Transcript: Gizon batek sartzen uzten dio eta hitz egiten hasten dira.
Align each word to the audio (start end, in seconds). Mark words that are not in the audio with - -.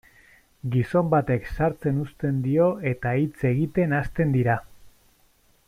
Gizon 0.75 1.11
batek 1.11 1.45
sartzen 1.57 1.99
uzten 2.05 2.39
dio 2.47 2.71
eta 2.93 3.13
hitz 3.21 3.47
egiten 3.53 3.95
hasten 3.99 4.35
dira. 4.39 4.57